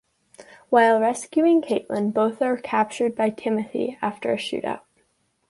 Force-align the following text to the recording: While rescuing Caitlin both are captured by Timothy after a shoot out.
While 0.69 0.99
rescuing 0.99 1.61
Caitlin 1.61 2.11
both 2.11 2.41
are 2.41 2.57
captured 2.57 3.13
by 3.15 3.29
Timothy 3.29 3.99
after 4.01 4.33
a 4.33 4.37
shoot 4.39 4.65
out. 4.65 4.83